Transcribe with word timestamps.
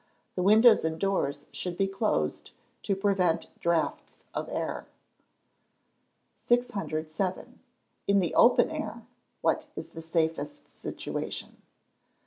The 0.33 0.41
windows 0.41 0.83
and 0.83 0.99
doors 0.99 1.45
should 1.51 1.77
be 1.77 1.85
closed, 1.85 2.49
to 2.81 2.95
prevent 2.95 3.49
drafts 3.59 4.25
of 4.33 4.49
air. 4.49 4.87
607. 6.33 7.59
_In 8.09 8.19
the 8.19 8.33
open 8.33 8.71
air, 8.71 9.05
what 9.41 9.67
is 9.75 9.89
the 9.89 10.01
safest 10.01 10.73
situation? 10.73 11.61